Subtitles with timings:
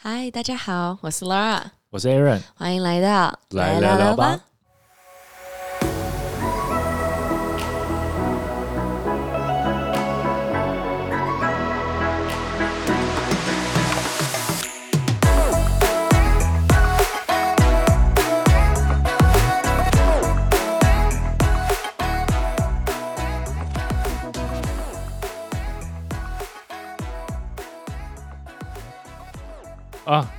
[0.00, 1.60] 嗨，大家好，我是 Laura，
[1.90, 4.38] 我是 Aaron，欢迎来到来聊聊吧。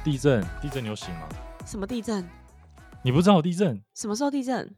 [0.10, 1.30] 地震，地震，你有醒吗？
[1.68, 2.28] 什么地震？
[3.04, 3.80] 你不知道有地震？
[3.94, 4.76] 什么时候地震？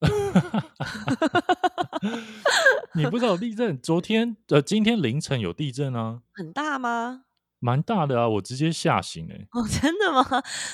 [2.92, 3.80] 你不知道有地震？
[3.80, 7.22] 昨天呃，今天凌晨有地震啊，很大吗？
[7.60, 9.48] 蛮大的啊，我直接吓醒哎！
[9.52, 10.22] 哦， 真的吗？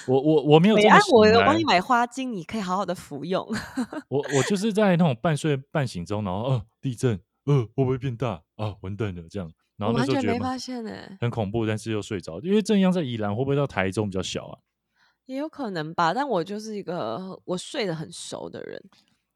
[0.09, 3.47] 我我我没有这么醒我来帮你买花精，你可以好好的服用。
[4.11, 8.75] 我我就是在那种半睡半醒中，然后呃，地震，呃，会不会变大啊？
[8.81, 9.49] 完蛋了，这样。
[9.77, 14.59] 然后那时候觉得没发现哎，很恐怖，但是又睡着，因为正央在宜兰，会不会到台中比较小啊？
[15.27, 18.83] 也有可能吧，但我就是一个我睡得很熟的人。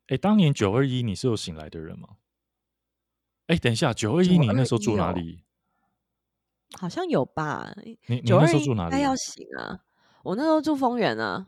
[0.08, 2.08] 哎，当年九二一你是有醒来的人吗？
[3.48, 5.44] 哎，等一下，九二一你那时候住哪里？
[6.78, 7.74] 好像有吧。
[7.82, 9.02] 你你那时候住哪里？
[9.02, 9.80] 要醒啊！
[10.22, 11.46] 我那时候住丰原啊。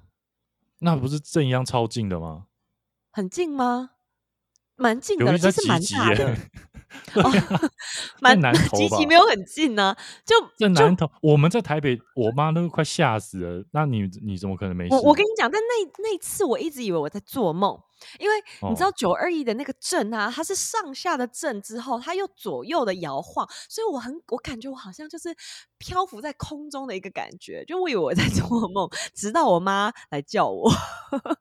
[0.79, 2.47] 那不是正央超近的吗？
[3.11, 3.91] 很近吗？
[4.81, 6.37] 蛮近的，其实蛮大的。
[7.15, 7.23] 哦，
[8.21, 8.99] 蛮南 头吧？
[9.07, 11.09] 没有很近呢，就在南头。
[11.23, 13.65] 我们在台北，我妈都快吓死了。
[13.73, 14.89] 那你你怎么可能没？
[14.91, 17.79] 我我跟你讲，但那那次我一直以为我在做梦，
[18.19, 18.35] 因为
[18.69, 25.33] 你知道九二一的那个震啊，它是上下的震之后，它又左右的摇晃，所以我很我感觉我好像就是
[25.79, 30.69] 漂浮在空中的一个感觉，就我以为我在做梦，直到我妈来叫我。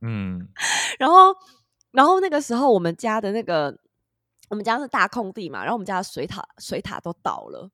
[0.02, 0.48] 嗯，
[1.00, 1.34] 然后
[1.92, 3.78] 然后那个时候我们家的那个。
[4.50, 7.70] 我们家是大空地嘛，然后我们家的水塔水塔都倒了，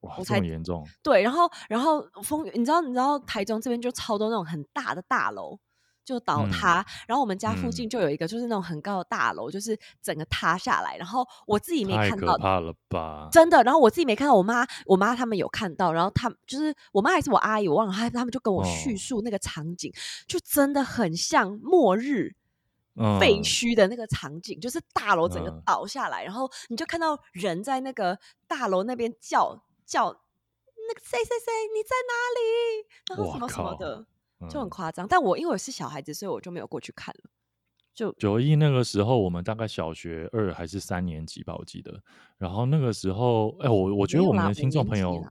[0.00, 0.84] 哇，这么严重？
[1.00, 5.56] 对，然后然后风，你知道你知道台中这边就超多那种很大的大楼
[6.04, 13.28] 就倒塌，然后我们家附近就有一个就是那种很高的大楼，就是整个塌下来，然后我自己没看到，怕了吧？
[13.30, 19.92] 真的，然后我自己没看到，我妈我妈他们有看到，然后他就是我妈还是我阿姨，我忘了，他他们就跟我叙述那个场景，
[20.26, 22.34] 就真的很像末日。
[23.18, 32.86] 废墟的那个场景，就是大楼整个倒下来，然后你就看到人在那个大楼那边叫叫，那个谁谁谁你在哪里？
[33.08, 34.06] 然后什么什么的，
[34.50, 35.06] 就很夸张。
[35.08, 37.30] 但我因为我是小孩子，所以我就没有过去看了。
[37.94, 42.02] 就九一那个时候，我们大概小学二还是三年级吧，我记得。
[42.38, 45.22] 然后那个时候，哎，我我觉得我们的听众朋友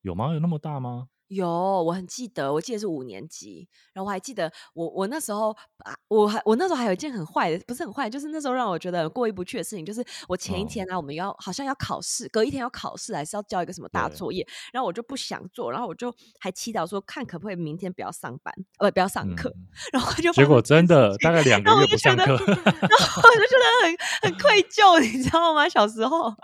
[0.00, 0.32] 有吗？
[0.32, 1.08] 有那么大吗？
[1.28, 19.52] 有，我很记得，我记得是五年级，然后我还记得我我那时候啊，我还我那时候还有一件很坏的，不是很坏，就是那时候让我觉得过意不去的事情，就是我前一天呢，我们要好像要考试，隔一天要考试，还是要交一个什么大作业，然后我就不想做，然后我就还祈祷说，看可不可以明天不要上班，呃，不要上课，
[19.92, 25.68] 然后就结果真的大概两个月不上课，然后我就觉得很很愧疚，你知道吗？
[25.68, 26.34] 小时候。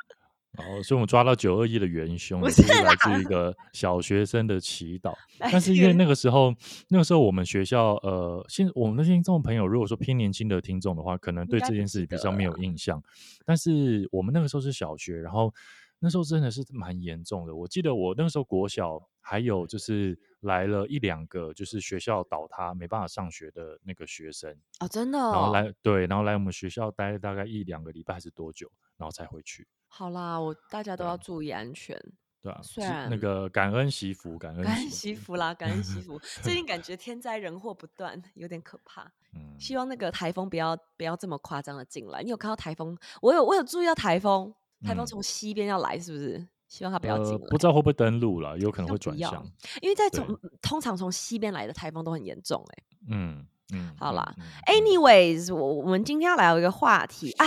[0.60, 5.14] 哦，所以我们抓到九二一的元凶，是来自一个小学生的祈祷。
[5.38, 6.54] 但是因为那个时候，
[6.88, 13.02] 那个时候我们学校，呃，现我们的听众朋友，如果说偏年轻的听众的话，可能对这件事比较没有印象。
[13.44, 15.52] 但是我们那个时候是小学，然后
[15.98, 17.54] 那时候真的是蛮严重的。
[17.54, 25.18] 我记得我那个时候国小，还有就是来了一两个，就是学校倒塌没办法上学的那个学生啊，真的。
[25.18, 29.66] 然后来对，然后来我们学校待大概一两个礼拜还是多久，然后才回去。
[29.92, 32.00] 好啦，我大家都要注意安全。
[32.42, 36.18] 对啊，虽然那个感恩惜福，感恩感恩惜福啦，感恩惜 福。
[36.40, 39.02] 最近感觉天灾人祸不断，有点可怕。
[39.36, 42.22] 嗯，希望那个台风不要不要这么夸张的进来。
[42.22, 42.96] 你有看到台风？
[43.20, 46.48] 我有我有注意到台风，台风从西边要来，是不是？
[46.66, 47.46] 希望它不要进来。
[47.50, 49.44] 不知道会不会登陆了，有可能会转向。
[49.82, 52.84] 因为在从通常从西边来的台风都很严重，哎。
[53.10, 54.34] 嗯嗯，好啦
[54.66, 57.46] ，anyways，我我们今天要聊一个话题啊。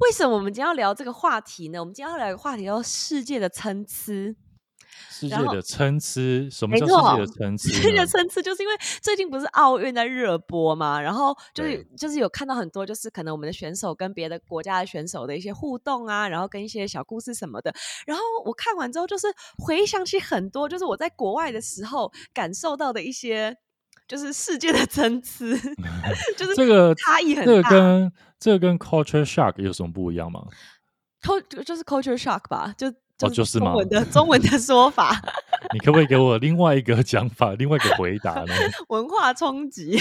[0.00, 1.78] 为什么我们今天要聊这个话题呢？
[1.78, 4.36] 我们今天要聊一个话题叫“世界的参差”。
[5.10, 7.68] 世界的参差，什么叫世界的参差？
[7.68, 17.72] 世界的参差就是因为最近不是奥运在热播嘛，然后就是就是有看到很多，就是可能我们的选手跟别的国家的选手的一些互动啊，然后跟一些小故事什么的。
[18.06, 23.56] 然后我看完之后，就是回想起很多，就是我在国外的时候感受到的一些。
[24.06, 25.44] 就是世界的参差，
[26.36, 27.46] 就是这个差异很大。
[27.46, 30.44] 这个跟这个跟 culture shock 有什么不一样吗
[31.64, 35.18] 就是 culture shock 吧，就就是中文的中文的说法。
[35.72, 38.52] 你可不可以给我另外一个讲法，另外一个回答呢？
[38.90, 39.98] 文化冲击，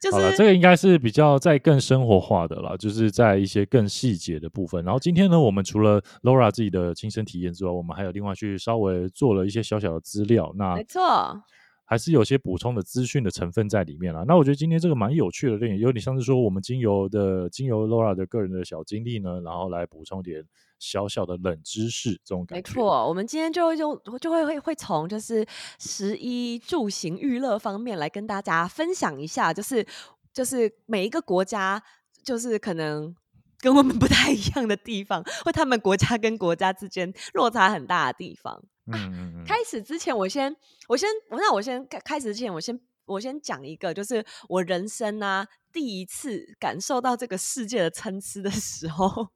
[0.00, 4.82] 就是这个应该是比较在更生活化的啦，就是在一些更细节的部分。
[4.82, 10.50] 然后今天呢，我们除了 Laura 自己的亲身体验之外，我们还有另外去稍微做了一些小小的资料。
[10.56, 11.42] 那没错。
[11.84, 14.24] 还是有些补充的资讯的成分在里面了。
[14.26, 20.44] 那我觉得今天这个蛮有趣的，点有点像是说我们精油的精油 Laura 的个人的小经历呢，然后来补充点
[20.78, 22.70] 小小的冷知识这种感觉。
[22.70, 25.46] 没错，我们今天就就就会会会从就是
[25.78, 29.86] 十一住行娱乐方面来跟大家分享一下，就是
[30.32, 31.82] 就是每一个国家
[32.24, 33.14] 就是可能
[33.58, 38.64] 跟我们不太一样的地方，或他们国家跟国家之间落差很大的地方。
[38.86, 39.44] 嗯嗯嗯。
[39.46, 40.54] 开始之前，我先，
[40.88, 49.28] 我先，我那我先开开始之前，我先我先讲一个，就是我人生啊第一次感受到这个世界的参差的时候，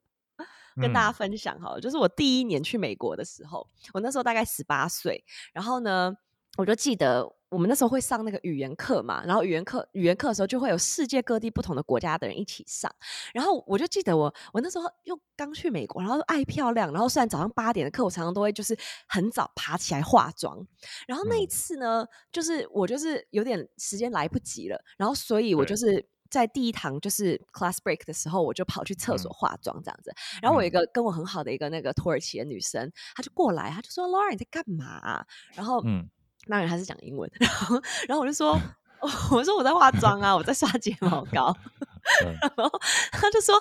[0.81, 6.15] 跟大家分享哈，就是我第一年去美国的时候，我那时候大概十八岁，然后呢，
[6.57, 7.38] 我就记得。
[7.51, 12.95] 我们那时候会上那个语言课嘛，然后语言课语言课的时候就会有世界各地不同的国家的人一起上，
[13.33, 18.77] 然后我就记得我我那时候又刚去美国，然后爱漂亮，然后虽然早上八点的课，我常常都会就是
[19.09, 20.67] 很早爬起来化妆，
[21.07, 30.13] 然后那一次呢，就是我就是有点时间来不及了，然后所以我就是在第一堂就是 class break 的时候，我就跑去厕所化妆这样子，
[30.43, 35.25] 然后我一个跟我很好的一个那个土耳其的女生，她就过来，她就说 Laura 你在干嘛？
[35.55, 36.11] 然后嗯。
[36.49, 38.59] 当然他是讲英文， 然后然后我就说，
[39.31, 41.55] 我说我在化妆啊，我在刷睫毛膏，
[42.41, 42.81] 然后
[43.13, 43.61] 他就说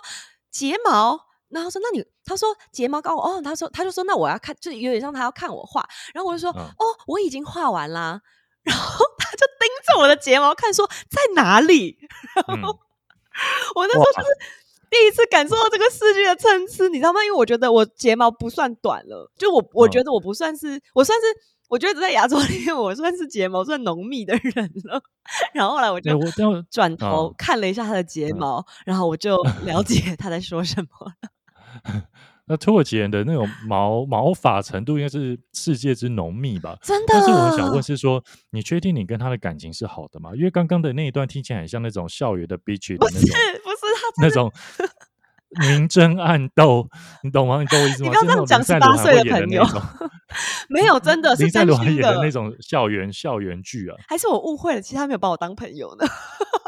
[0.50, 1.20] 睫毛，
[1.50, 8.22] 然后说那你，他说睫毛膏，哦，他说他就说那我要看，就有点像他要看我画，然后我就说哦，我已经画完啦，
[8.64, 11.98] 然后他就盯着我的睫毛看，说在哪里？
[12.48, 12.80] 然后
[13.76, 14.28] 我那时候就是
[14.90, 17.24] 第一次感受到这个世界的参差，你知道吗？
[17.24, 21.26] 因为我觉得我睫毛不算短了，就我我觉得我不算是，我算是。
[21.68, 25.02] 我觉得在亚洲 里面，我算是睫毛算浓密的人了。
[25.54, 26.18] 然后后来我就
[26.72, 31.14] 转头看了一下他的睫毛，然后我就 了解他在说什么了。
[32.50, 36.78] 那土耳其人的那种毛毛发程度应该是世界之浓密吧？
[36.82, 37.08] 真的。
[37.10, 40.32] 但是我想问是说，你确定你跟他的感情是好的吗？
[40.34, 43.32] 因为刚刚的那一段听起来很像那种校园的 bitch 的那种，不是
[43.64, 44.50] 不是他那种。
[45.60, 46.88] 明争暗斗，
[47.24, 47.60] 你懂吗？
[47.60, 48.10] 你懂我意思吗？
[48.10, 49.64] 你不要这样讲十八岁的朋友，
[50.70, 54.82] 没有 真的是林赛罗演的那种校园校园剧啊，还是我误会了？
[54.82, 56.06] 其实他没有把我当朋友呢。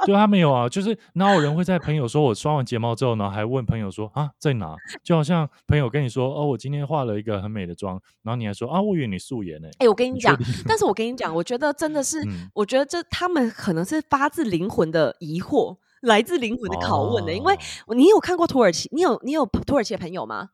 [0.06, 4.74] 对他没有啊，就是哪有人会在朋友说我刷完睫毛之后呢，还问朋友说啊在哪？
[5.04, 9.68] 就好像朋友跟你说哦，我今天化了一个很美的妆，然后你还说啊，我以为你素颜呢。
[9.80, 12.18] 哎，我跟你讲，但是我跟你讲，我觉得真的是，
[12.54, 15.76] 我觉得这他们可能是发自灵魂的疑惑。
[16.02, 17.58] 来自灵魂的拷问的，因为
[17.96, 18.90] 你有看过土耳其？
[18.92, 20.50] 你有你有土耳其的朋友吗？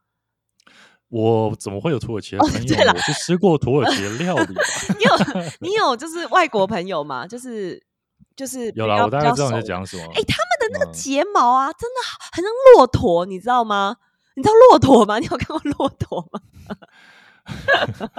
[1.09, 2.75] 我怎么会有土耳其的朋友？
[2.91, 4.55] 我是吃过土耳其的料理。
[4.97, 5.15] 你有
[5.61, 7.27] 你有就是外国朋友吗？
[7.27, 7.81] 就是
[8.35, 10.03] 就是有啦，我大概知道你在讲什么。
[10.03, 11.95] 哎，他们的那个睫毛啊，真的
[12.33, 13.97] 很像骆驼，你知道吗？
[14.35, 15.19] 你知道骆驼吗？
[15.19, 16.41] 你有看过骆驼吗？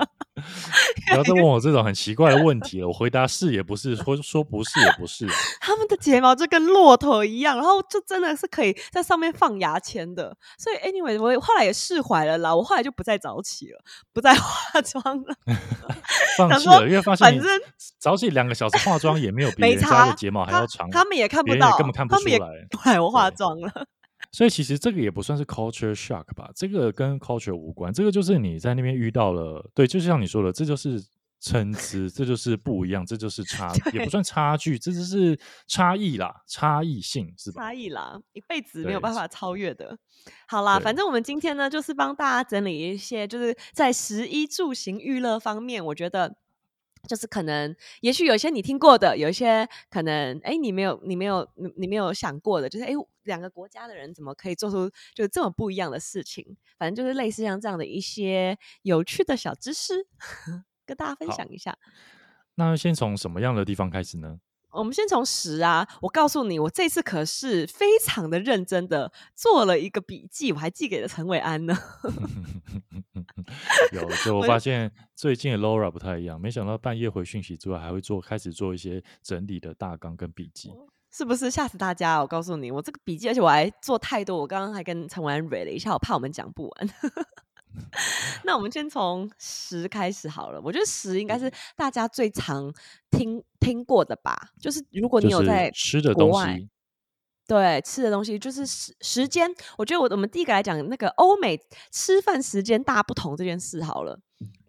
[1.09, 2.88] 不要再问我这种很奇怪的问题了。
[2.88, 5.27] 我回答是也不是，说说不是也不是。
[5.61, 10.37] 他们的睫毛就跟骆驼一样，然后就真的是可以在上面放牙签的。
[10.59, 12.55] 所以，anyway，我后来也释怀了啦。
[12.55, 13.81] 我后来就不再早起了，
[14.12, 15.35] 不再化妆了，
[16.37, 17.61] 放弃了，因为发现反正
[17.99, 22.38] 早起两个小时化妆也没有比人家的睫毛还要长，他们也看不到，根本看不出来。
[22.85, 23.87] 来，我化妆了。
[24.37, 31.03] 所以其实这个也不算是 culture shock 吧，这个跟 culture 无关，这个就是你在那边遇到了，对，就像你说的，这就是
[31.41, 37.62] 参差，这就是不一样，这就是差， 也不算差距，这就是差异啦，差异性是吧？
[37.62, 39.99] 差异啦，一辈子没有办法超越的。
[40.47, 46.37] 好啦，反正我们今天呢，就是帮大家整理一些，就是在食衣住行娱乐方面，我觉得。
[47.09, 52.90] 就是可能，也许有些你听过的，有一些可能，哎，你没有，你没有，你你没有想过的，就是哎，
[53.26, 56.56] 两个国家的人怎么可以做出就这么不一样的事情？
[56.78, 60.06] 反正就是类似像这样的一些有趣的小知识，
[60.87, 61.76] 跟大家分享一下。
[62.54, 64.40] 那先从什么样的地方开始呢？
[64.73, 71.75] 我们先从十啊，我告诉你，我这次可是非常的认真的做了一个笔记，我还寄给了陈伟安呢。
[73.92, 80.71] 有，就我发现最近的 Laura 不太一样，没想到半夜回讯息之外，还会做开始做一些整理的大纲跟笔记，
[81.16, 82.20] 是不是吓死大家？
[82.20, 86.90] 我告诉你，我这个笔记，而且我还做太多，我刚刚还跟陈文安蕊了一下，我怕我们讲不完。
[88.44, 90.61] 那我们先从十开始好了。
[90.62, 92.70] 我觉得十应该是大家最常
[93.11, 94.50] 听听过的吧。
[94.61, 96.68] 就是如果你有在吃的东西，
[97.46, 99.50] 对，吃的东西就是时时间。
[99.78, 101.58] 我觉得我我们第一个来讲那个欧美
[101.90, 104.20] 吃饭时间大不同这件事好了。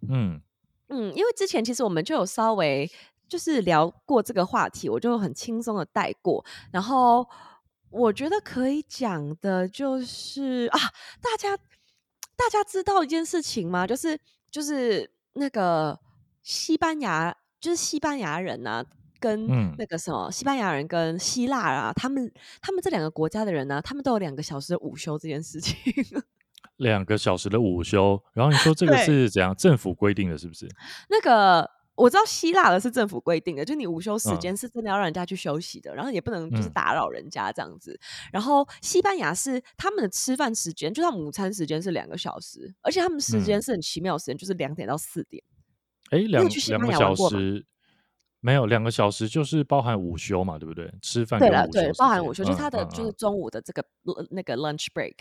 [0.07, 0.39] 嗯
[0.87, 2.89] 嗯，因为之前其实我们就有稍微
[3.27, 6.43] 就是聊过这个话题，我就很轻松的带过。
[6.71, 7.27] 然后
[7.89, 10.79] 我觉得可以讲的就是啊，
[11.21, 11.55] 大家
[12.35, 13.85] 大家知道一件事情吗？
[13.85, 14.19] 就是
[14.49, 15.99] 就是那个
[16.41, 18.83] 西班牙，就是西班牙人呐。
[19.19, 19.47] 跟
[19.79, 22.31] 那个什么西班牙人跟希腊啊，他们
[22.61, 25.75] 他们这两个国家的人呢，他们都有两个小时的午休这件事情。
[26.75, 29.55] 两个小时的午休，然后你说这个是怎样？
[29.55, 30.69] 政府规定的是不是？
[31.09, 37.99] 那个我知道希腊的是政府规定的，就你午休时间是真的要让人家去休息的，然后也不能就是打扰人家这样子。
[38.31, 45.43] 然后西班牙是他们的吃饭时间，就像午餐时间是两个小时，而且他们时间是很奇妙的时间，就是两点到四点。
[46.11, 47.65] 哎，两两个小时。
[48.39, 50.93] 没有两个小时，就是包含午休嘛，对不对？
[51.01, 53.83] 吃饭对了，对，包含午休，就是他的就是中午的这个
[54.29, 55.15] 那个 lunch break。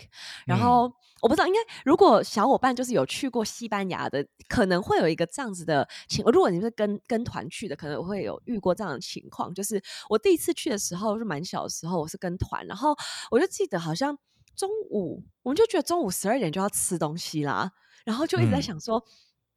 [0.45, 0.83] 然后
[1.21, 6.23] 我不知道，应该如果小伙伴就是有去过西班牙的，可能会有一个这样子的情。
[6.25, 9.51] 如果你是跟跟团去的，可能会有遇过这样的情况。
[9.53, 12.95] 就是我第一次去的时候是蛮小的时候，我是跟团，然后
[13.31, 14.15] 我就记得好像
[14.55, 17.71] 中午，我们就觉得中午十二点就要吃东西啦，
[18.05, 19.03] 然后就一直在想说。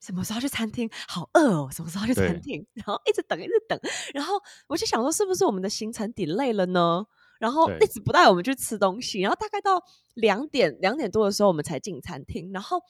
[0.00, 0.88] 什么时候去餐厅？
[1.07, 1.69] 好饿哦！
[1.71, 2.66] 什么时候去餐厅？
[2.73, 3.78] 然后一直等，一直等。
[4.14, 4.35] 然后
[4.66, 7.04] 我就想说，是不是我们的行程顶累了呢？
[7.38, 9.21] 然后一直不带我们去吃东西。
[9.21, 9.83] 然后大概到
[10.14, 12.50] 两点两点多的时候，我们才进餐厅。
[12.52, 12.83] 然后，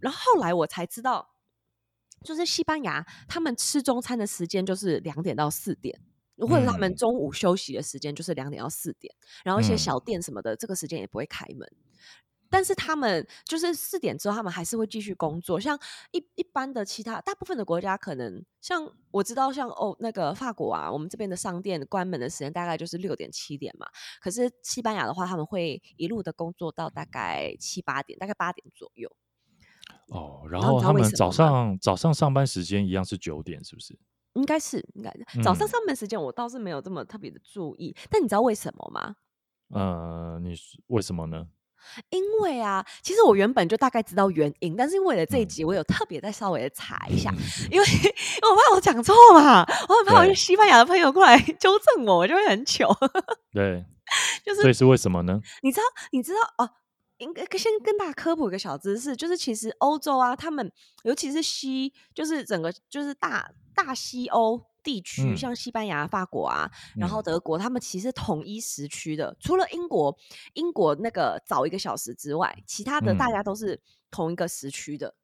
[0.00, 1.34] 然后后来我才知道，
[2.22, 5.98] 就是西班牙他们吃中餐的时间就是两点到四点，
[6.38, 9.14] 或者他们中午休息的时间就是两点到四点。
[9.44, 11.70] 然后一些小店什么的，这个时间也不会开门。
[12.50, 15.58] 但是他们就是四点之后，他们还是会继续工作。
[15.58, 15.78] 像
[16.12, 23.86] 一一般的其他大部分的国家，可能像我知道，像哦那个法国啊，我们这边的商店关门的时间大概就是六点七点嘛。
[24.20, 29.10] 可是西班牙的话，他们会一路的工作到大概七八点，大概八点左右。
[30.08, 33.98] 哦，然后他们早上早上上班时间一样是九点，是不是？
[34.34, 37.94] 应该是应该早上上班时间我倒是没有这么特别的注意。
[38.10, 39.16] 但你知道为什么吗？
[39.68, 40.54] 呃，你
[40.88, 41.46] 为什么呢？
[42.10, 47.32] 因为啊，其实我原本就大概知道原因，但是为了这一集，我有特别再稍微的查一下，
[47.70, 52.88] 因为因为我怕我讲错嘛，我很怕我西班牙的朋友过来 纠正我，我就会很糗。
[53.52, 53.84] 对，
[54.44, 55.40] 就是所以是为什么呢？
[55.62, 56.70] 你知道，你知道哦，
[57.18, 60.70] 应该先跟大家科普一个小知识，就是其实欧洲啊，他们
[61.04, 64.60] 尤其是西，就是整个就是大大西欧。
[64.84, 70.16] 地区像西班牙、法国啊，然后德国，他们其实统一时区的，除了英国，
[70.52, 75.14] 英国那个早一个小时之外，其他的大家都是同一个时区的。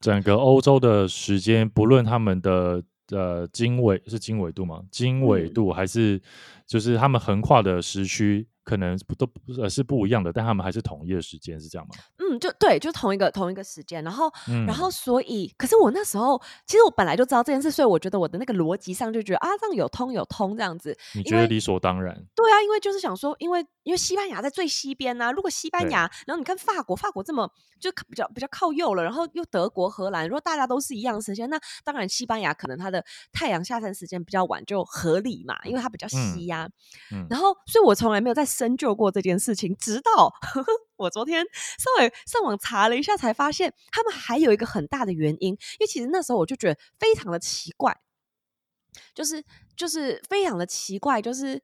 [0.00, 4.82] 整个欧洲的时间，不论他们的呃经纬是经纬度吗？
[4.90, 6.22] 经纬度还是
[6.66, 8.48] 就是他们横跨的时区。
[8.70, 9.28] 可能不都
[9.60, 11.94] 呃是不一样的，但他们还是同一的时间，是这样吗？
[12.18, 14.04] 嗯，就对，就同一个同一个时间。
[14.04, 14.32] 然后，
[14.64, 20.96] 然后，所以，可是我那时候其实我本来就知道这件事，所以我觉得我的那个逻辑上就觉得啊，这样有通有通这样子。
[21.16, 22.14] 你觉得理所当然？
[22.36, 27.50] 对啊，因为就是想说，因为因为西班牙在最西边呐，如果西班牙，然后你看法国，法国这么
[27.80, 36.68] 就比较比较靠右了，然后又德国、荷兰，如果大家都是一样的时间，那当然西班牙可能它的太阳下山时间比较晚，就合理嘛，因为它比较西呀。
[37.28, 39.40] 然后，所以我从来没有在深究过这件。
[39.40, 40.30] 事情，直到
[40.96, 41.42] 我昨天
[41.78, 45.54] 稍微上网查了一下，才发现他们还有一个很大的原因。
[45.54, 47.96] 因为其实那时候我就觉得非常的奇怪，
[49.14, 49.42] 就是
[49.74, 51.62] 就是非常的奇怪，就是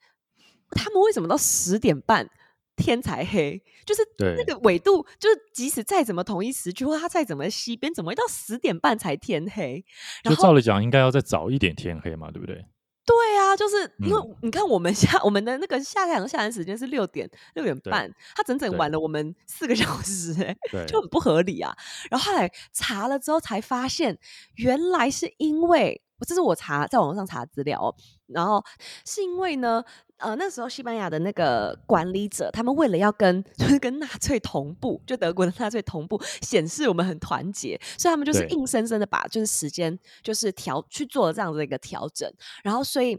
[0.71, 2.31] 他们为什么到十点半
[2.77, 3.63] 天才黑？
[3.85, 4.03] 就是
[4.39, 9.85] 那个纬度，就是即使再怎么同一时区，或它再怎么西边，怎么会到十点半才天黑？
[10.25, 12.65] 就照理讲，应该要再早一点天黑嘛，对不对？
[13.07, 21.75] 对啊，就是因为你看，我们下我们的那个下太阳下山时间是六点六点半，他整整晚了我们四个小时，哎，就很不合理啊。
[22.11, 24.19] 然后后来查了之后才发现，
[24.57, 27.95] 原来是因为，这是我查在网上查资料，
[28.27, 28.63] 然后
[29.05, 29.85] 是因为呢。
[30.19, 42.33] 呃，那时候西班牙的那个管理者，他们为了要跟 就是跟纳粹同步，就德国的纳粹同步，显示我们很团结，所以他们就是硬生生的把就是时间就是调去做了这样的一个调整，
[42.65, 43.19] 然后所以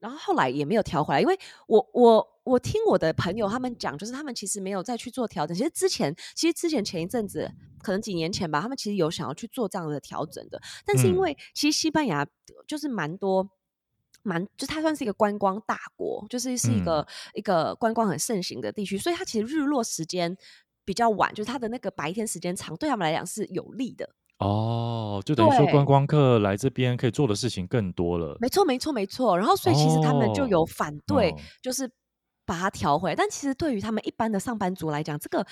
[0.00, 1.38] 然后后来也没有调回来，因为
[1.68, 7.48] 我我我听我的朋友他们讲，就是他们其实没有再去做调整，其实之前其实之前前一阵子
[7.80, 12.26] 可能几年前吧，他们其实有想要去做这样的调整的，但是因为其实西班牙
[12.66, 13.48] 就是蛮多。
[14.24, 20.36] 蛮，就它算是一个观光大国，就是是一个一个观光很盛行的地区，所以它其实日落时间
[20.84, 24.10] 比较晚，就是它的那个白天时间长，对他们来讲是有利的。
[24.38, 28.36] 哦，就等于说观光客来这边可以做的事情更多了。
[28.40, 29.38] 没错，没错，没错。
[29.38, 31.88] 然后所以其实他们就有反对，就是
[32.44, 33.14] 把它调回来。
[33.14, 35.46] 但其实对于他们一般的上班族来讲，这个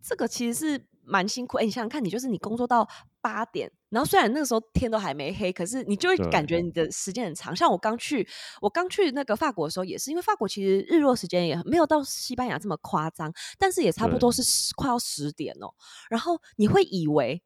[0.00, 1.58] 这个其实是蛮辛苦。
[1.58, 2.88] 哎，你想想看，你就是你工作到
[3.20, 7.54] 八点，然后虽然那个时候天都还没黑，可是你就会感觉你的时间很长。
[7.54, 8.26] 像我刚去，
[8.60, 14.42] 我刚去那个法国的时候，也是因为法国其实日落时间也没有到西班牙这么夸张，但是也差不多是
[14.76, 15.72] 快要十点哦。
[16.08, 17.42] 然后你会以为。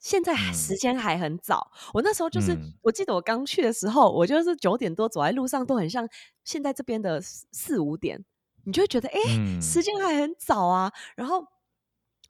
[0.00, 6.06] 现在时间还很早，我那时候就是，我记得我刚去的时候，我就是九点多走在路上都很像
[6.44, 8.22] 现在这边的四五点，
[8.64, 9.18] 你就会觉得哎，
[9.62, 10.92] 时间还很早啊。
[11.16, 11.42] 然后，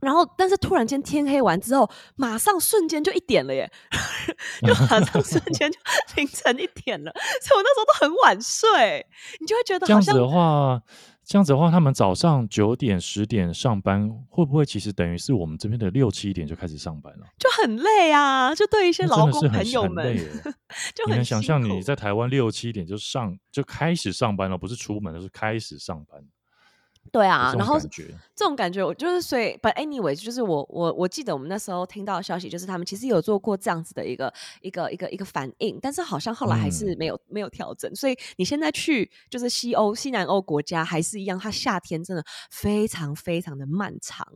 [0.04, 3.70] 然后，但是突然间天黑完之后，马上瞬间就一点了耶，
[4.62, 5.78] 就马上瞬 间就
[6.16, 7.10] 凌晨一点了，
[7.42, 9.06] 所以我那时候都很晚睡，
[9.40, 10.82] 你就会觉得这样子的话。
[11.26, 17.24] 这样子的话，他们早上九点、十点上班，会不会其实等于是我们这边的六七点就开始上班了？
[17.38, 18.54] 就很累啊！
[18.54, 20.14] 就对一些劳工朋友们，
[20.94, 26.22] 就很想象你在台湾六七点就上就开始上班了，不是出门，而是开始上班。
[27.12, 37.94] 对啊，然后这种感觉，我就是所以，But anyway，就是我我我记得我们那时候听到的消息，就是他们其实有做过这样子的一个一个一个一个反应，但是好像后来还是没有没有调整。
[37.94, 44.26] 所以你现在去就是西欧、西南欧国家还是一样，它夏天真的非常非常的漫长，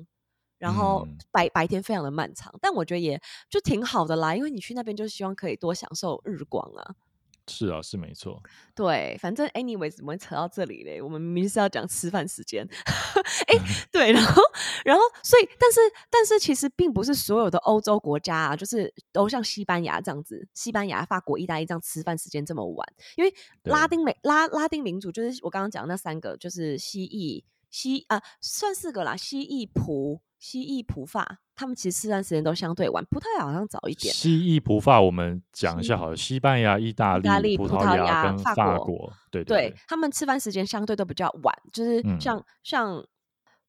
[0.58, 3.20] 然后白白天非常的漫长，但我觉得也
[3.50, 6.94] 就挺好的啦，因为你去那边就是希望可以多享受日光啊。
[7.48, 8.40] 是啊，是没错。
[8.74, 11.00] 对，反正 anyway 怎么会扯到这里嘞？
[11.00, 12.68] 我们明明是要讲吃饭时间。
[13.46, 13.58] 哎，
[13.90, 14.42] 对，然后，
[14.84, 22.86] 然后，所以，但是，但是，其实并不是所有的欧洲国家啊，就是都像西班牙这样子，西班牙、法国、意大利这样吃饭时间这么晚。
[23.16, 30.20] 因为拉丁美拉拉丁民族就是我刚刚讲那三个，就是西裔、西啊，算四个啦，西裔、葡。
[30.40, 34.14] 西裔葡法，他们其实吃饭时间都相对晚，葡萄牙好像早一点。
[34.14, 43.04] 西意葡法，我们讲一下好了，西班牙、意大利、葡萄牙跟法国，对对，他们吃饭时间相对都比较晚，就是像像，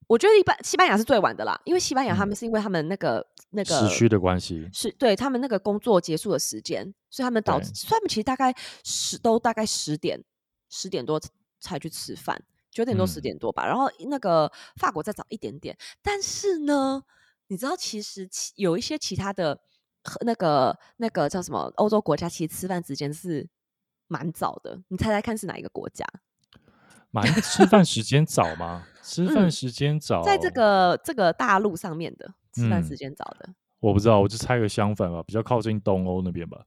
[0.05, 8.53] 我觉得一般西班牙是最晚的啦，因为西班牙他们是因为他们那个那个时区的关系，是对他们那个工作结束的时间，所以他们导致他们其实大概
[8.83, 10.23] 十都大概十点
[10.69, 11.19] 十点多
[11.59, 12.39] 才去吃饭。
[12.71, 17.03] 九点多十点多吧，然后那个法国再早一点点，但是呢，
[17.49, 19.59] 你知道其实其有一些其他的
[20.25, 23.47] 那个那个叫什么欧洲国家，其实吃饭时间是
[24.07, 24.79] 蛮早的。
[24.87, 26.05] 你猜猜看是哪一个国家？
[27.11, 28.85] 蛮吃饭时间早吗？
[29.01, 36.63] 吃饭时间早，在这个这个大陆上面的吃饭时间早的，我不知道，我就猜个相反吧，比较靠近东欧那边吧。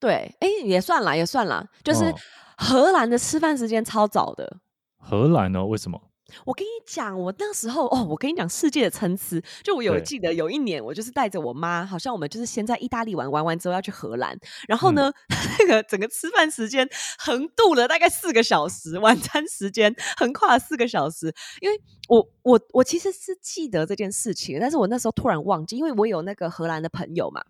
[0.00, 2.10] 对，哎，也算了，也算了，就是
[2.56, 4.60] 荷兰的吃饭时间超早的。
[4.96, 5.66] 荷兰呢？
[5.66, 6.05] 为什么？
[6.44, 9.40] 我跟你讲，我那时候哦，我跟你讲世界的参差。
[9.62, 14.36] 就我有记得有一年，我就是带着我妈，好像我们就是先在意大利玩，玩完之后要去荷兰。
[14.66, 15.12] 然后呢，
[15.60, 21.32] 那个整个吃饭时间横渡了大概四个小时，晚餐时间横跨了四个小时。
[21.60, 27.40] 因为我我我其实是记得这件事情，但是我那时候突然忘记，因为我有那个荷兰的朋友嘛。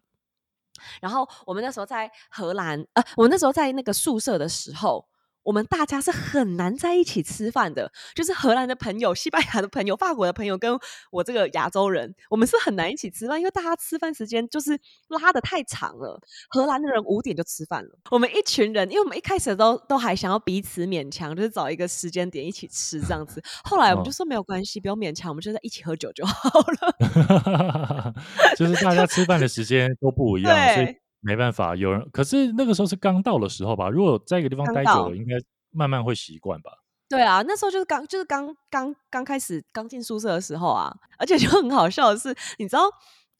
[1.01, 5.07] 然后我们那时候在荷兰，呃，我那时候在那个宿舍的时候。
[5.47, 10.77] 我们大家是很难在一起吃饭的，就是荷兰的朋友、西班牙的朋友、法国的朋友，跟
[11.13, 16.21] 我这个亚洲人，我们是很难一起吃饭，因为大家吃饭时间就是拉的太长了。
[16.49, 23.41] 荷兰的人五点就吃饭了，我们一群人，因为我们一开始都都还想要彼此勉强，就是找一个时间点一起吃这样子。
[23.63, 28.15] 后来我们就说没有关系，不用勉强，我们就在一起喝酒就好了。
[28.59, 31.06] 就是大家吃饭的时间都不一样，所以。
[31.27, 33.89] 没办法，有人可是那个时候是刚到的时候吧。
[33.89, 35.35] 如果在一个地方待久了，应该
[35.73, 36.71] 慢慢会习惯吧。
[37.09, 42.83] 对啊，那时候就是刚就是刚刚刚开始刚进宿舍的时候啊，而且就很好笑的是，你知道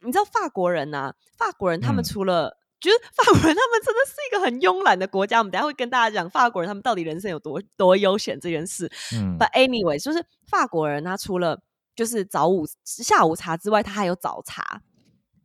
[0.01, 5.39] 你知道法国人呐，法国人他们除了就是 法国人，他们真的是一个很慵懒的国家。
[5.39, 8.91] 我们等下会跟大家讲法国人他们到底人生有多多悠闲这件事。
[9.15, 11.63] 嗯，But anyway，就是法国人他除了
[11.95, 14.83] 就是早午下午茶之外，他还有早茶。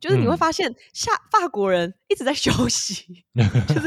[0.02, 3.24] 就是你会发现，下法国人一直在休息，
[3.68, 3.86] 就是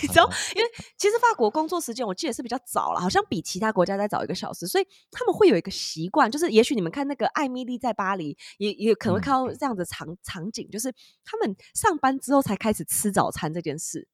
[0.00, 14.06] 你知道，因为其实法国工作时间我记得是比较早了，好像比其他国家再早一个小时，所以他们会有一个习惯，就是也许你们看那个艾米丽在巴黎，也也可能会看到这样的场场景，就是他们上班之后才开始吃早餐这件事。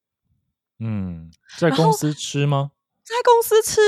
[0.79, 2.73] 嗯，在公司吃吗？
[3.05, 3.81] 在公司吃，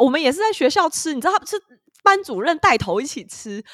[0.00, 1.62] 我们也是在学校吃，你知道他，是
[2.02, 3.64] 班主任带头一起吃，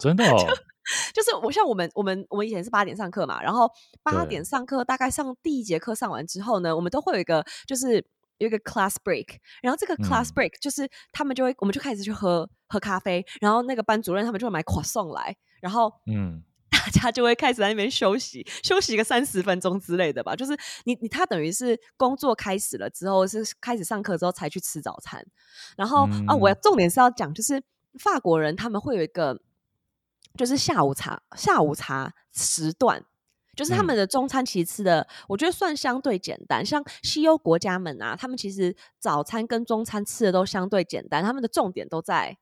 [0.00, 0.36] 真的哦。
[1.14, 3.70] 就是我像我们我们我们以前是八点上课嘛，然后
[4.02, 8.04] 八点上课，大概上第一节课上完之后呢，我们都会有一个就是
[8.38, 20.34] 有一个 class break，然后这个 class break 就是他们就会我们就开始去喝喝咖啡，然后那个班主任他们就会买 croissant 来，然后嗯， 大家就会开始在那边休息，休息个三十分钟之类的吧。
[20.34, 25.24] 就是你你他等于是工作开始了之后，是开始上课之后才去吃早餐。
[25.76, 27.62] 然后啊，我重点是要讲，就是
[28.00, 29.38] 法国人他们会有一个，
[30.36, 33.04] 就是下午茶下午茶时段。
[33.54, 36.64] 就是他们的中餐其实吃的，我觉得算相对简单。
[36.64, 42.34] 像西欧国家们啊，他们其实早餐跟中餐吃的都相对简单，他们的重点都在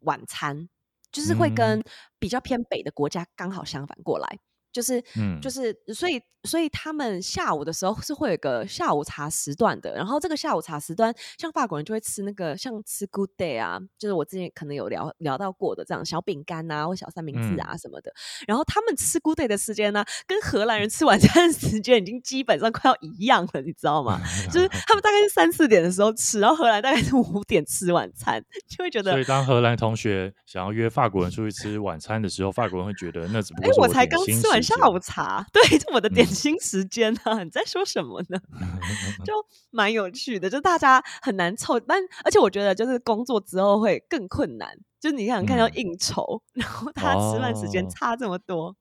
[0.00, 0.68] 晚餐，
[1.12, 1.80] 就是会跟
[2.18, 4.40] 比较偏北的国家刚好相反过来。
[4.76, 9.94] 就是，嗯就是，所以，所以他们下午的时候是会有个下午茶时段的。
[9.94, 18.12] 然后这个下午茶时段，像法国人就会吃那个像吃 Good Day 啊，就是我之前可能有聊聊到过的这样小饼干啊，或小三明治啊什么的。
[18.46, 24.20] 然后他们吃 Good Day 的时间呢，跟荷兰人吃晚餐的 时间已经基本上快要一样了，你知道吗？
[24.52, 29.12] 就是他们大概是三四点的时候吃，然后荷兰大概是五点吃晚餐，就会觉得。
[29.12, 34.62] 所以当荷兰同学想要约法国人出去吃晚餐的时候，法国人会觉得那只不过我才刚吃完。
[34.66, 37.42] 下午茶，对，是我的点心时间啊！
[37.42, 38.38] 你在说什么呢？
[39.24, 39.32] 就
[39.70, 44.68] 蛮有趣的，就大家很难凑，但而且我觉得就是工作之后会更困难，
[45.00, 48.66] 就你想看到应酬，然后他吃饭时间差这么多。
[48.66, 48.76] 哦，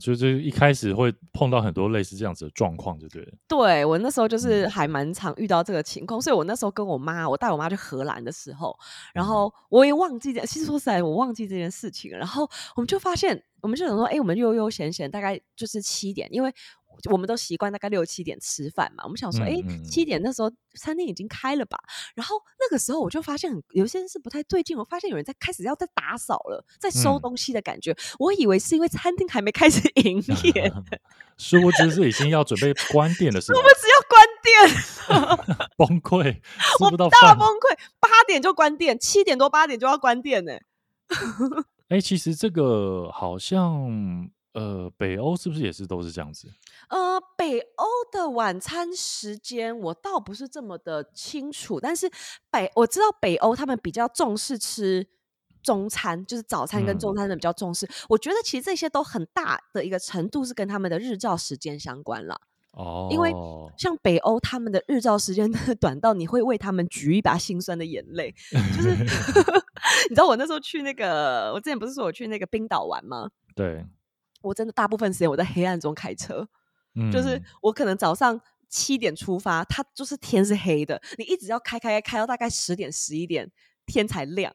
[0.00, 3.32] 就是一开始会碰到很多类似这样子的状况，就对了。
[3.48, 8.76] 对我那时候就是还蛮常遇到这个情况，所以我那时候跟我妈，我带我妈去荷兰的时候，
[9.12, 12.10] 然后我也忘记，其实说实在，我忘记这件事情。
[12.10, 16.52] 然后我们就发现，我们就想说，哎，我们悠悠闲闲，大概就是七点，因为。
[17.10, 21.78] 我们都习惯大概六七点吃饭嘛，我们想说，哎，七点那时候餐厅已经开了吧？
[22.14, 27.96] 然后那个时候我就发现有些人是不太对劲，我发现有人在开始要在打扫了，在收东西的感觉。
[28.18, 30.72] 我以为是因为餐厅还没开始营 业，
[31.36, 36.40] 殊不知是已经要准备关店的时候， 殊不知要关店， 崩溃，
[36.80, 40.52] 我大崩溃，八点就关店，七点多八点就要关店呢。
[41.88, 44.30] 哎，其实这个好像。
[44.54, 46.48] 呃，北欧是不是也是都是这样子？
[46.88, 52.08] 呃，北欧的晚餐时间我倒不是这么的清楚，但是
[52.50, 55.06] 北我知道北欧他们比较重视吃
[55.60, 57.88] 中餐，就是早餐跟中餐的比较重视。
[58.08, 62.40] 我觉得其实这些都很大的一个程度是跟他们的日照时间相关了。
[62.70, 63.32] 哦，因为
[63.76, 68.32] 像北欧他们的日照时间 短到你会为他们举一把心酸的眼泪，
[68.76, 68.90] 就是
[70.08, 73.30] 你知道我那时候去那个，我之前不是说我去那个冰岛玩吗？
[73.56, 73.84] 对。
[74.44, 76.46] 我真的大部分时间我在黑暗中开车，
[77.10, 83.50] 就是我可能早上七点出发，它就是天是黑的，你一直要开开开到大概十点十一点
[83.86, 84.54] 天才亮。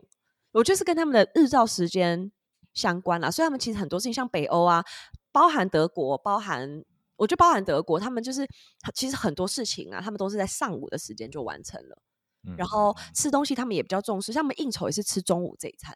[0.52, 2.32] 我就是跟他们的日照时间
[2.74, 4.84] 相关啦，所以他们其实很多事情，像北欧啊，
[5.32, 6.84] 包含德国，包含
[7.18, 8.48] 我就包含德国，他们就是
[8.94, 12.02] 其实很多事情啊，他们都是在上午的时间就完成了。
[12.58, 15.94] 然后吃东西他们也比较重视，像我们应酬也是吃中午这一餐。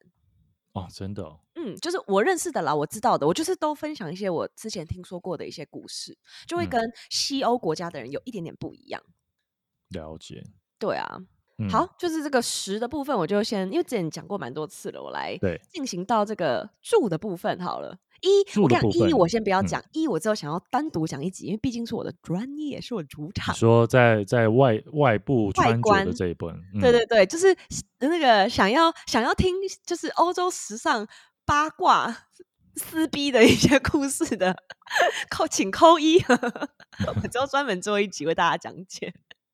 [0.73, 1.23] 哦，真的，
[1.63, 9.01] 嗯，就是我认识的啦，我知道的，我就是都分享一些我之前听说过的一些故事，就会跟西欧国家的人有一点点不一样。
[9.89, 10.43] 了解，
[10.77, 11.17] 对啊，
[11.69, 15.39] 好，就是这个食的部分，我就先因为之前讲过蛮多次了，我来
[15.71, 17.97] 进行到这个住的部分好了。
[18.21, 23.53] 一，我讲一，我先不要讲一，我之后想要单独讲一集，因为毕竟是我的专业，是我主场。
[23.53, 27.53] 说在在外外部穿着的这一部分，对对对，就是
[27.99, 29.53] 那个想要想要听，
[29.85, 31.05] 就是欧洲时尚
[31.45, 32.25] 八卦
[32.75, 34.55] 撕逼的一些故事的，
[35.29, 39.13] 扣请扣一，我之后专门做一集为大家讲解。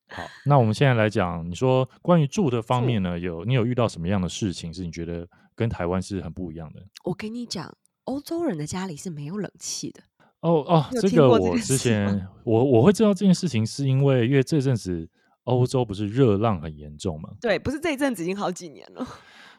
[0.10, 6.82] 好，那我们现在来讲，你说关于住的方面呢，有你有遇到什么样的事情是你觉得跟台湾是很不一样的？
[7.04, 7.75] 我跟你讲。
[8.06, 10.02] 欧洲人的家里是没有冷气的
[10.39, 15.08] 哦哦，这个我之前我我会知道这件事情，是因为因为这阵子
[15.43, 17.30] 欧洲不是热浪很严重嘛？
[17.39, 19.08] 对，不是这一阵子已经好几年了。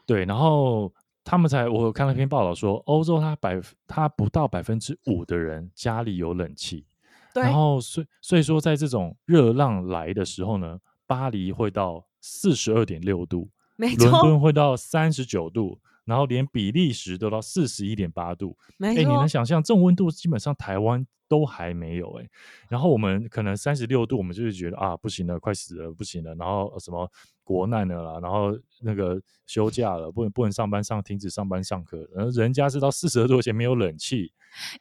[0.04, 0.92] 对，然后
[1.24, 6.86] 他们才我看了一篇报道说，欧洲它百它不到百分之五的人家里有冷气，
[7.34, 15.78] 然后所所以说在这种热浪来的时候呢，巴黎会到四十二点六度，伦敦会到三十九度。
[16.10, 22.28] 然后连比利时都到四十一点八度，哎，你能想象这种温度基本上台湾都还没有哎。
[22.68, 26.34] 然后我们可能三十六度，我们就是觉得啊不行了，快死了，不行了。
[26.34, 27.08] 然后什么
[27.44, 32.08] 国难了啦，然后那个休假了，不能不能上班上，停止上班上课。
[32.12, 34.32] 然后人家是到四十二度而且没有冷气，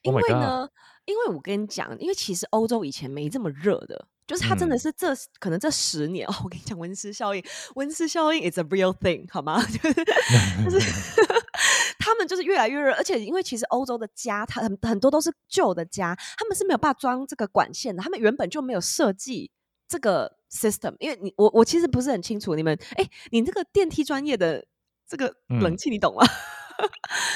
[0.01, 0.67] 因为呢，
[1.05, 4.07] 因为我跟你讲，因为其实欧洲以前没这么热的。
[4.29, 5.07] 就是它真的是这
[5.39, 9.59] 可能这十年哦， 我跟你讲温室效应，温室效应 is a real thing 好吗？
[10.69, 10.91] 就是
[11.97, 19.49] 他们就是越来越热，而且因为其实欧洲的家，它很很多都是旧的家，他们是没有办法装这个管线的，他们原本就没有设计
[19.87, 20.95] 这个 system。
[20.99, 24.63] 因为你我我其实不是很清楚，你们哎，你这个电梯专业的
[25.07, 26.23] 这个冷气你懂吗？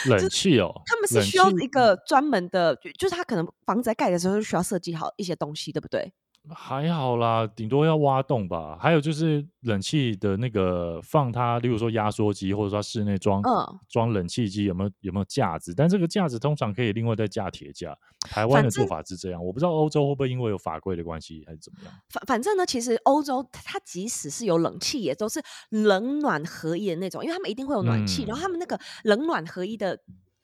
[0.06, 6.14] 冷气哦，他们是需要一个专门的，就是他可能房子在盖的时候就需要设计好一些东西，对不对？
[6.50, 8.78] 还好啦，顶多要挖洞吧。
[8.78, 13.42] 还有就是冷气的那个放它，例如说压缩机，或者说室内装
[13.88, 15.74] 装冷气机有没有有没有架子？
[15.74, 17.98] 但这个架子通常可以另外再架铁架。
[18.20, 21.94] 台湾的做法是这样，我不知道欧洲会不会因为有法规的关系还是怎么样。
[22.10, 29.98] 反反正呢，其实欧洲它即使是有冷气，也都是冷暖合一的那种，因为他们一定会有暖气，然后他们那个冷暖合一的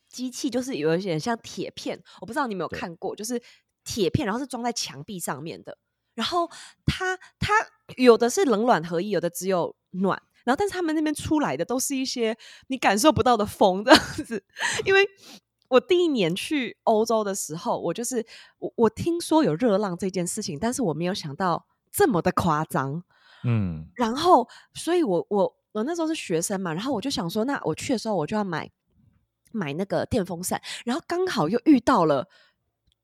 [0.07, 3.41] 机器就是有一点像铁片，我不知道你有没有看过，就是
[3.83, 5.77] 铁片，然后是装在墙壁上面的。
[6.19, 6.49] 然后
[6.85, 7.53] 它它
[7.95, 10.21] 有的是冷暖合一，有的只有暖。
[10.43, 12.35] 然后但是他们那边出来的都是一些
[12.67, 14.43] 你感受不到的风这样子。
[14.83, 15.07] 因为
[15.69, 18.25] 我第一年去欧洲的时候，我就是
[18.57, 23.01] 我我听说有热浪这件事情，但是我没有想到这么的夸张。
[23.45, 28.69] 嗯，然后所以我我我那时候是学生嘛，然后我就想说，那我去的时候我就要买
[29.53, 32.27] 买那个电风扇，然后刚好又遇到了。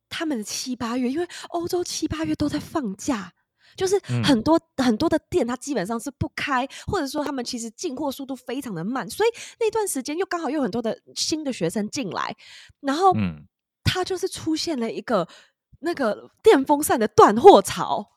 [0.10, 3.34] 他们的七八月，因为欧洲七八月都在放假，
[3.76, 12.36] 就是很多很多的店，它基本上是不开，或者说他们其实进货速度非常的慢，所以那段时间又刚好有很多的新的学生进来，
[12.82, 13.14] 然后
[13.84, 15.28] 他就是出现了一个
[15.80, 18.12] 那个电风扇的断货潮。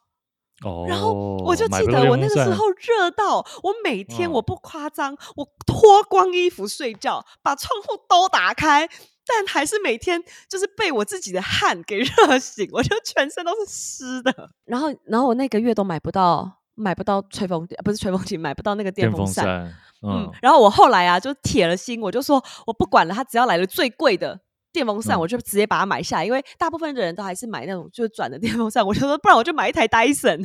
[0.64, 1.12] 哦，然后
[1.44, 8.88] 我就记得我那个时候热到我每天我不夸张，我脱光衣服睡觉，把窗户都打开。
[9.29, 14.51] 但还是每天就是被我自己的汗给 热醒，我就全身都是湿的。
[14.64, 19.47] 然后，然后我那个月都买不到买不到吹风不是吹风机，买不到那个电风扇。
[20.03, 24.41] 嗯，然后我后来啊就铁了心，我就说我不管了，他只要来了最贵的
[24.73, 26.25] 电风扇，我就直接把它买下。
[26.25, 30.41] 因为大部分的人都还是买那种就是转的电风扇，我就说不然我就买一台戴森，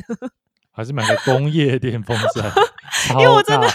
[0.72, 2.52] 还是买个工业电风扇，
[3.18, 3.66] 因为我真的。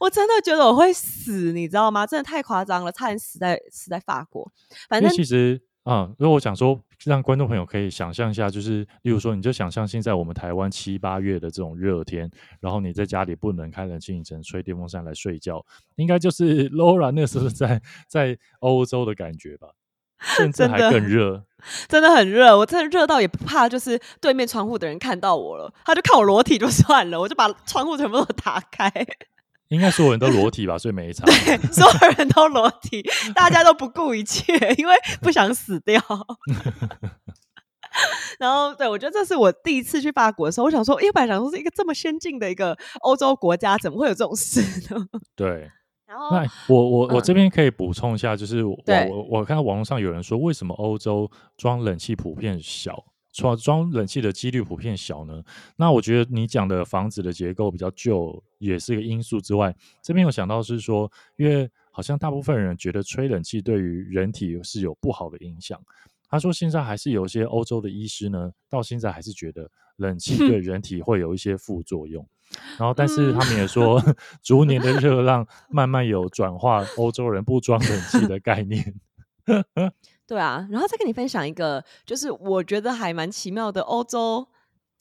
[0.00, 2.06] 我真的觉得我会死，你知道吗？
[2.06, 4.50] 真的太夸张了，差点死在死在法国。
[4.88, 15.64] 反正其实啊，如果我想说，让观众朋友可以想象一下，就是例如说，你就想象现在我们台湾七八月的这种热天，然后你在家里不能开冷气，你只能吹电风扇来睡觉，
[15.96, 19.68] 应该就是 Laura 那时候在在欧洲的感觉吧？
[20.20, 21.44] 甚至还更热，
[21.86, 28.90] 真的很热，我真的热到也不怕，就是对面窗户的人看到我了，他就看我裸体就算了，我就把窗户全部都打开。
[29.68, 31.24] 应该所有人都裸体吧，所以没差。
[31.24, 33.02] 对， 所有人都裸体，
[33.34, 36.00] 大家都不顾一切，因为不想死掉。
[38.40, 44.60] 然后，对我觉得这是我第一次去法国的时候，我想说，因为本来想说是一个这么先进的一个欧洲国家，怎么会有这种事
[44.92, 45.06] 呢？
[45.36, 45.70] 对。
[46.06, 48.76] 然后，那我我我这边可以补充一下，就是我
[49.08, 53.04] 我我看到网络上有人说，为什么欧洲装冷气普遍小？
[53.34, 55.42] 装装冷气的几率普遍小呢？
[55.76, 65.78] 那我觉得你讲的房子的结构比较旧，也是一个因素之外，这边有想到是说，因为好像大部分人觉得吹冷气对于人体是有不好的影响。
[66.28, 72.26] 他说现在还是有些欧洲的医师呢，到现在还是觉得冷气对 人体会有一些副作用。
[72.78, 74.00] 然后，但是他们也说，
[74.42, 78.94] 逐年的热浪慢慢有转化欧洲人不装冷气的概念。
[80.26, 84.46] 对啊，然后再跟你分享一个，就是我觉得还蛮奇妙的欧洲，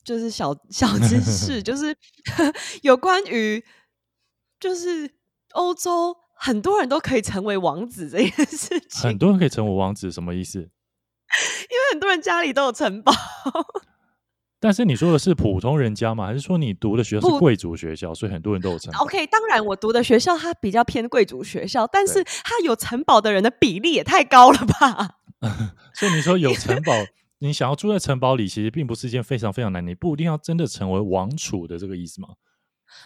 [0.03, 1.95] 就是小小知识，就 是
[2.83, 3.63] 有关于，
[4.59, 5.09] 就是
[5.53, 9.01] 欧洲很多人都可以成为王子这件事情。
[9.01, 10.59] 很多人可以成为王子，什么意思？
[10.59, 13.13] 因为很多人家里都有城堡。
[14.63, 16.25] 但是你说的是普通人家吗？
[16.25, 25.17] 还是说你读的学校是贵族学校，所以很多人都有城堡？OK，当然我读的学校它比较偏贵族学校，但是它有城堡的人的比例也太高了吧？
[25.93, 26.93] 所以你说有城堡，
[27.39, 32.29] 你想要住在城堡里，其实并不是一件非常非常难，你不一定要真的成为王储的这个意思吗？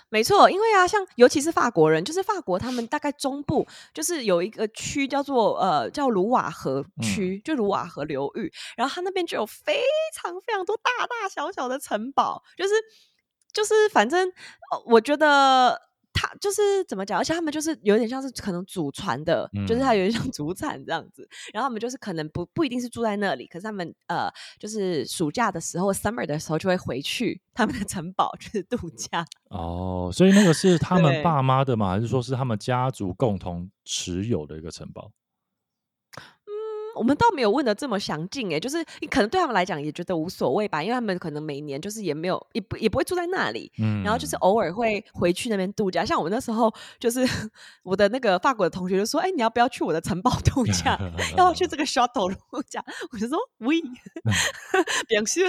[0.10, 9.82] 没错，因为啊，像尤其是法国人，就是法国他们大概中部就是有一个区叫做呃叫卢瓦河区，就卢瓦河流域，然后他那边就有非
[10.16, 12.74] 常非常多大大小小的城堡，就是
[13.52, 14.32] 就是反正
[14.86, 15.88] 我觉得。
[16.20, 21.28] 他就是怎么讲，而且他们就是有点像是可能祖传的，就是他有点像祖产这样子。
[21.54, 24.28] 然后他们就是可能不不一定是住在那里，可是他们呃，
[24.58, 29.24] 就是暑假的时候，summer 的时候就会回去他们的城堡去度 假。
[29.50, 31.90] 哦，所以那个是他们爸妈的吗？
[31.92, 35.12] 还是说是他们家族共同持有的一个城堡？
[36.98, 46.04] 我们倒没有问的这么详尽诶，就是你可能对他们来讲也觉得无所谓吧，因为他们可能每年就是也没有也不也不会住在那里，嗯，然后就是偶尔会回去那边度假。
[46.04, 47.26] 像我们那时候，就是
[47.84, 50.98] 我的那个法国的同学就说：“哎，你要不要去我的城堡度假？
[51.38, 53.76] 要去这个 shuttle 度假？”我就说：“We，
[55.08, 55.42] 表示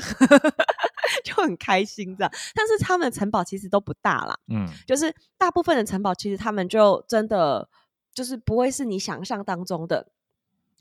[1.25, 7.69] 就很开心这样。”但是他们的城堡其实都不大啦，嗯，就是大部分的城堡其实他们就真的。
[8.15, 10.09] 就是不会是你想象当中的，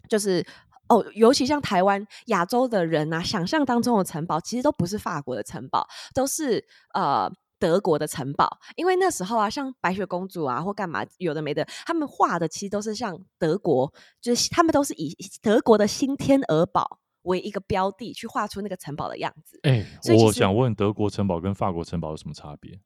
[0.08, 0.46] 就是
[0.90, 8.48] 哦，尤其像台湾亚洲的人啊，想象当中的城堡其实都不是法国的城堡，都是呃德国的城堡。
[8.76, 13.92] 因为那时候啊，像白雪公主啊或干嘛有的没的，他们画的其实都是像德国，
[14.22, 19.60] 就是他们都是以德国的新天鹅堡为一个标的去画出那个城堡的样子。
[19.64, 19.86] 哎，
[20.24, 22.80] 我想问，德国城堡跟法国城堡有什么差别？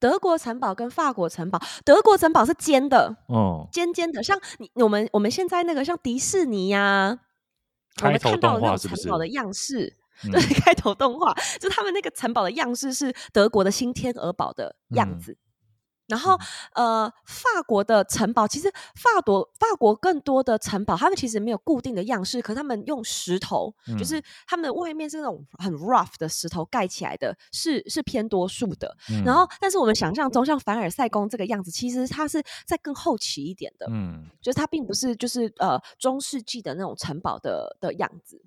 [0.00, 7.18] 德国城堡跟法国城堡，德国城堡是尖的，哦，尖尖的，像你我们我们现在那个像迪士尼呀，
[8.02, 9.96] 我们看到的那种城堡的样式，
[10.30, 15.36] 对， 开头动画，就他们那个城堡的样式是德国的新天鹅堡的样子。
[16.12, 16.38] 然后，
[16.74, 28.94] 呃，法国的城堡其实法国法国更多的城堡，他们其实没有固定的样式，可他们用石头，就是他们外面是那种很 rough 的石头盖起来的，是是偏多数的。
[29.24, 38.42] 然后，但是我们想象中像凡尔赛宫这个样子，其实它是在更后期一点的，嗯，就是它并不是就是呃中世纪的那种城堡的的样子。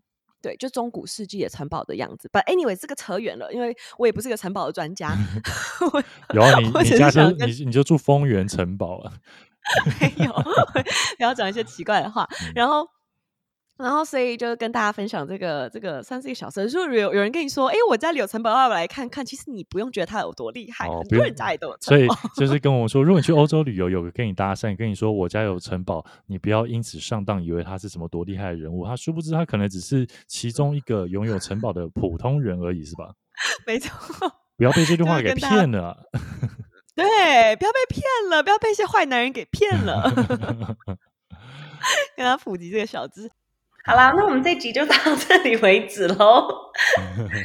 [0.46, 2.30] 对，就中古世纪的城堡的样子。
[2.32, 5.18] But anyway，这个扯远了，因为我也不是个城堡的专家。
[6.36, 9.14] 有啊，你你家就你你就住丰原城堡啊？
[10.00, 10.32] 没有，
[11.18, 12.30] 不要讲一些奇怪的话。
[12.54, 12.88] 然后。
[13.78, 16.66] 然后，所以就跟大家分享这个这个三四个小时。
[16.68, 21.78] 如果有有人跟你说：“哎，我家里有城堡，要不来看看？”其实你不用觉得它有多厉害，很多人家里都有。
[21.82, 22.08] 所以
[22.38, 28.86] 就是跟我说，如果你去欧洲旅游，有个跟你搭讪，跟你说我家有城堡，你不要因此上当，以为他是什么多厉害的人物。
[28.86, 33.14] 他殊不知，他可能只是其中一个拥有城堡的普通人而已，是吧？
[33.68, 33.92] 没错。
[34.58, 35.98] 不要被这句话给骗了。
[36.96, 37.06] 对，
[37.58, 40.10] 不要被骗了，不要被一些坏男人给骗了。
[42.16, 43.30] 跟他普及这个小知识。
[43.88, 46.48] 好啦，那我们这集就到这里为止喽，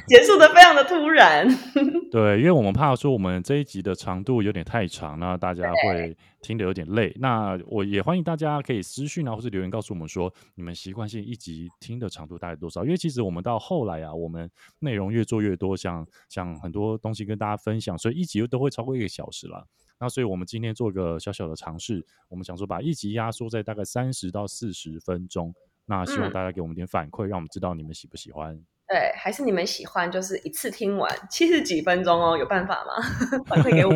[0.09, 1.47] 结束的非常的突然。
[2.11, 7.15] 对，因为我们怕说我们这一集的长度有点太长，那大家会听得有点累。
[7.21, 12.85] 那我也欢迎大家可以私讯啊，或是留言告诉我们说，你们习惯性一集听的长度大概多少？
[12.85, 19.67] 因为其实我们到后来啊，我们内容越做越多，想想很多东西跟大家分享，所以一集都会超过一个小时了。
[19.99, 25.55] 那所以我们今天做个小小的尝试，我们想说把一集压缩在大概三十到四十分钟。
[25.91, 28.57] 那希望大家给我们点反馈，让我们知道你们喜不喜欢。
[28.87, 33.03] 对，还是你们喜欢，就是一次听完七十几分钟哦，有办法吗？
[33.49, 33.91] 反馈给我。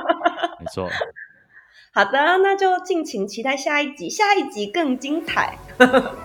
[0.58, 0.88] 没错。
[1.92, 5.58] 好的，那就敬请期待下一集，下一集更精彩。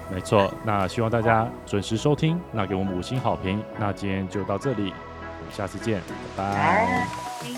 [0.09, 3.61] 没错，那希望大家准时收听，那给我们五星好评。
[3.77, 4.93] 那今天就到这里，
[5.39, 6.01] 我们下次见，
[6.37, 7.52] 拜拜。